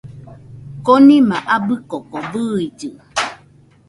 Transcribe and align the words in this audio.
Konima 0.85 1.37
abɨ 1.55 1.73
koko 1.89 2.17
bɨillɨ 2.31 2.89